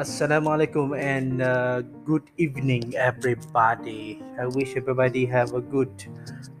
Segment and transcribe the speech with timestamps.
[0.00, 4.16] Assalamualaikum and uh, good evening, everybody.
[4.40, 5.92] I wish everybody have a good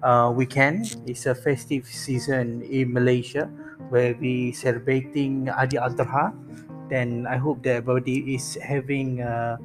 [0.04, 1.00] uh, weekend.
[1.08, 3.48] It's a festive season in Malaysia
[3.88, 6.36] where we celebrating Aidil Adha.
[6.92, 9.56] Then I hope that everybody is having uh,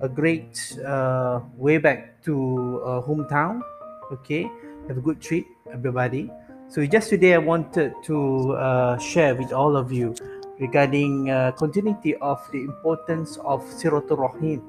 [0.00, 2.32] a great uh, way back to
[2.80, 3.60] uh, hometown.
[4.08, 4.48] Okay,
[4.88, 6.32] have a good trip, everybody.
[6.72, 10.16] So just today, I wanted to uh, share with all of you
[10.58, 14.62] regarding uh, continuity of the importance of silaturahim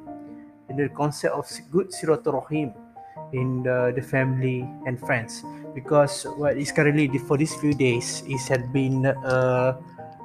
[0.69, 2.73] and the concept of good silaturahim
[3.33, 5.43] in the, the family and friends.
[5.73, 9.77] Because what is currently for these few days is had been uh,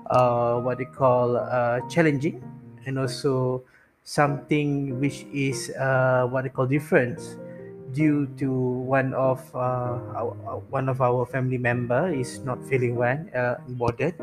[0.09, 2.43] uh, what they call uh, challenging
[2.87, 3.63] and also
[4.05, 7.21] something which is uh, what they call different
[7.93, 13.19] due to one of uh, our, one of our family member is not feeling well
[13.35, 14.15] uh, warded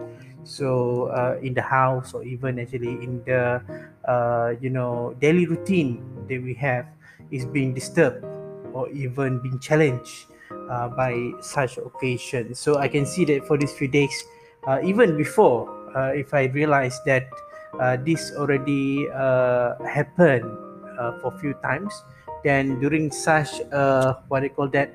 [0.44, 3.62] so uh, in the house or even actually in the
[4.08, 6.86] uh, you know daily routine that we have
[7.30, 8.26] is being disturbed
[8.74, 10.26] or even being challenged
[10.70, 14.14] uh, by such occasions so i can see that for these few days
[14.68, 17.30] uh, even before uh, if i realize that
[17.80, 19.08] uh, this already
[19.86, 20.46] happened
[21.22, 21.94] for a few times
[22.44, 23.62] then during such
[24.28, 24.94] what i call that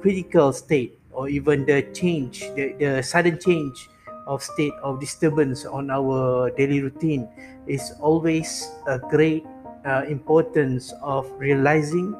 [0.00, 3.88] critical state or even the change the, the sudden change
[4.26, 7.28] of state of disturbance on our daily routine
[7.66, 9.46] is always a great
[9.86, 12.14] uh, importance of realizing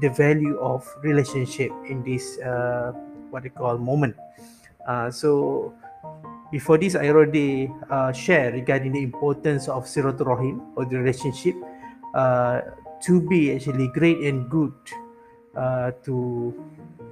[0.00, 2.92] the value of relationship in this uh,
[3.30, 4.16] what they call moment.
[4.86, 5.72] Uh, so
[6.52, 11.54] before this i already uh, shared regarding the importance of silaturahim or the relationship.
[12.14, 12.62] Uh,
[13.00, 14.72] to be actually great and good
[15.56, 16.52] uh, to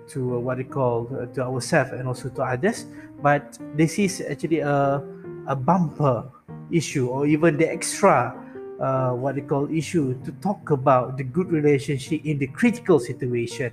[0.04, 2.86] to uh, what we call uh, to ourselves and also to others.
[3.24, 5.00] But this is actually a
[5.48, 6.28] a bumper
[6.70, 8.36] issue or even the extra
[8.80, 13.72] uh, what they call issue to talk about the good relationship in the critical situation.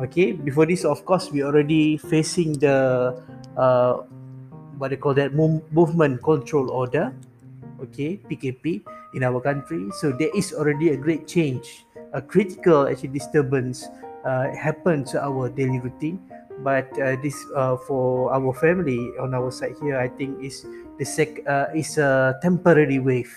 [0.00, 3.12] Okay before this of course we already facing the
[3.56, 4.04] uh,
[4.80, 7.12] what they call that movement control order.
[7.78, 8.80] Okay pkp
[9.14, 9.88] in our country.
[10.00, 13.88] So there is already a great change a critical actually disturbance
[14.24, 16.18] uh, happen to our daily routine
[16.64, 20.66] but uh, this uh, for our family on our side here i think is
[20.98, 23.32] the sec uh, is a temporary wave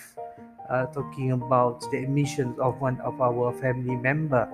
[0.70, 4.48] uh, talking about the emissions of one of our family member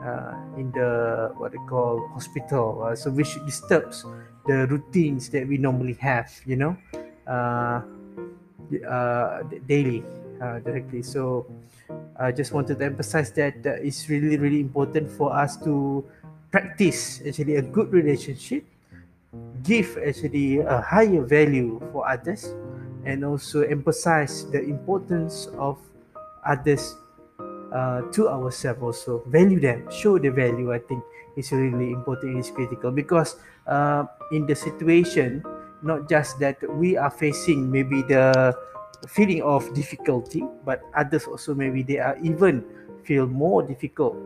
[0.00, 4.06] uh, in the what they call hospital uh, so which disturbs
[4.46, 6.76] the routines that we normally have you know
[7.28, 7.82] uh,
[8.86, 10.04] uh, daily
[10.40, 11.02] uh, directly.
[11.02, 11.46] So
[12.20, 16.04] I just wanted to emphasize that uh, it's really, really important for us to
[16.52, 18.62] practice actually a good relationship,
[19.64, 22.52] give actually a higher value for others,
[23.08, 25.80] and also emphasize the importance of
[26.44, 26.94] others
[27.72, 29.24] uh, to ourselves also.
[29.26, 31.02] Value them show the value i think
[31.36, 32.90] is really important is critical.
[32.90, 33.36] Because
[33.66, 35.40] uh, in the situation
[35.82, 38.52] not just that we are facing maybe the
[39.08, 42.64] feeling of difficulty but others also maybe they are even
[43.04, 44.16] feel more difficult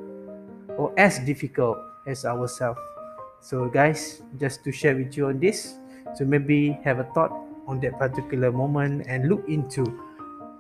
[0.77, 2.81] or as difficult as ourselves.
[3.41, 5.79] So guys just to share with you on this
[6.17, 7.33] so maybe have a thought
[7.67, 9.85] on that particular moment and look into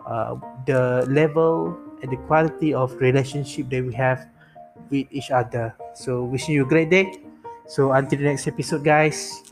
[0.06, 0.36] uh,
[0.66, 4.28] the level and the quality of relationship that we have
[4.90, 5.74] with each other.
[5.94, 7.08] So wishing you a great day.
[7.66, 9.42] So until the next episode guys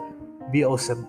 [0.51, 1.09] be awesome